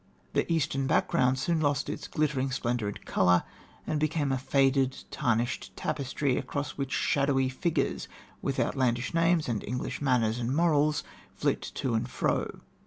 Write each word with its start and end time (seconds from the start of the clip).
The 0.33 0.51
Eastern 0.51 0.87
background 0.87 1.37
soon 1.37 1.59
lost 1.59 1.87
its 1.87 2.07
glittering 2.07 2.49
splendour 2.49 2.87
and 2.87 3.05
colour, 3.05 3.43
and 3.85 3.99
became 3.99 4.31
a 4.31 4.37
faded, 4.39 4.97
tarnished 5.11 5.75
tapestry, 5.77 6.37
across 6.37 6.71
which 6.71 6.91
shadowy 6.91 7.49
figures 7.49 8.07
with 8.41 8.59
outlandish 8.59 9.13
names 9.13 9.47
and 9.47 9.63
English 9.63 10.01
manners 10.01 10.39
and 10.39 10.55
morals 10.55 11.03
flit 11.35 11.61
to 11.75 11.93
and 11.93 12.09
fro. 12.09 12.61